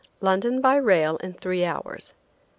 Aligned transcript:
London 0.19 0.61
by 0.61 0.77
rail 0.77 1.17
in 1.17 1.33
three 1.33 1.63
hours. 1.63 2.15